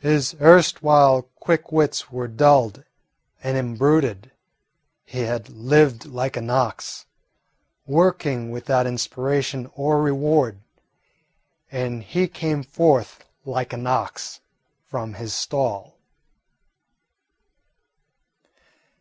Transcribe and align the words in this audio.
His 0.00 0.34
erstwhile 0.40 1.28
quick 1.38 1.70
wits 1.70 2.10
were 2.10 2.26
dulled 2.26 2.82
and 3.40 3.56
imbruted. 3.56 4.32
He 5.04 5.20
had 5.20 5.48
lived 5.48 6.06
like 6.06 6.36
an 6.36 6.50
ox, 6.50 7.06
working 7.86 8.50
without 8.50 8.84
inspiration 8.84 9.70
or 9.76 10.02
reward, 10.02 10.58
and 11.70 12.02
he 12.02 12.26
came 12.26 12.64
forth 12.64 13.24
like 13.44 13.72
an 13.72 13.86
ox 13.86 14.40
from 14.88 15.14
his 15.14 15.32
stall. 15.32 15.98